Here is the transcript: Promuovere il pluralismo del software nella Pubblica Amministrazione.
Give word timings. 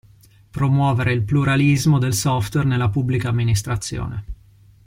Promuovere 0.49 1.13
il 1.13 1.21
pluralismo 1.21 1.99
del 1.99 2.15
software 2.15 2.65
nella 2.65 2.89
Pubblica 2.89 3.29
Amministrazione. 3.29 4.23